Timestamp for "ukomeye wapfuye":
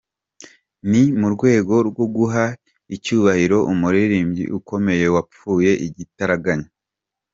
4.57-5.71